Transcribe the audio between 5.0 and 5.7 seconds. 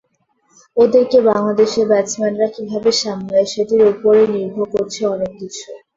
অনেক কিছু।